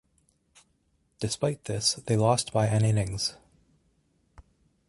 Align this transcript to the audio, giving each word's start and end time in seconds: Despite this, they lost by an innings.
Despite 1.19 1.65
this, 1.65 1.93
they 2.07 2.17
lost 2.17 2.51
by 2.51 2.65
an 2.65 2.83
innings. 2.83 3.35